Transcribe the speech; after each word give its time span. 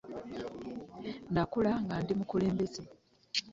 Nakula 1.33 1.71
nga 1.83 1.95
ndi 2.01 2.13
mukulembeze. 2.19 2.81